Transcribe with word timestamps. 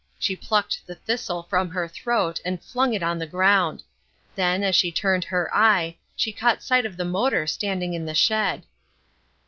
She 0.17 0.35
plucked 0.35 0.81
the 0.87 0.95
thistle 0.95 1.43
from 1.43 1.69
her 1.69 1.87
throat 1.87 2.41
and 2.43 2.59
flung 2.63 2.95
it 2.95 3.03
on 3.03 3.19
the 3.19 3.27
ground. 3.27 3.83
Then, 4.33 4.63
as 4.63 4.75
she 4.75 4.91
turned 4.91 5.25
her 5.25 5.55
eye, 5.55 5.97
she 6.15 6.31
caught 6.33 6.63
sight 6.63 6.87
of 6.87 6.97
the 6.97 7.05
motor 7.05 7.45
standing 7.45 7.93
in 7.93 8.07
the 8.07 8.15
shed. 8.15 8.63